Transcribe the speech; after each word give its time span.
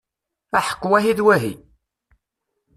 Aḥeqq 0.57 0.83
wahi 0.91 1.13
d 1.17 1.19
wahi! 1.25 1.53